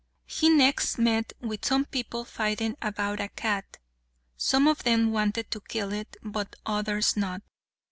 He 0.25 0.49
next 0.49 0.97
met 0.97 1.31
with 1.41 1.63
some 1.63 1.85
people 1.85 2.25
fighting 2.25 2.75
about 2.81 3.19
a 3.19 3.27
cat. 3.29 3.77
Some 4.35 4.67
of 4.67 4.81
them 4.81 5.11
wanted 5.11 5.51
to 5.51 5.61
kill 5.61 5.93
it, 5.93 6.17
but 6.23 6.55
others 6.65 7.15
not. 7.15 7.43